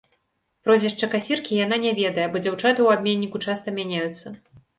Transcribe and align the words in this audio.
Прозвішча 0.69 1.09
касіркі 1.15 1.59
яна 1.65 1.77
не 1.83 1.91
ведае, 1.99 2.25
бо 2.33 2.41
дзяўчаты 2.47 2.67
ў 2.83 2.89
абменніку 2.97 3.45
часта 3.47 3.77
мяняюцца. 3.79 4.27